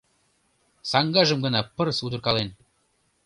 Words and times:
Саҥгажым 0.89 1.39
гына 1.45 1.59
пырыс 1.75 1.99
удыркален! 2.05 2.49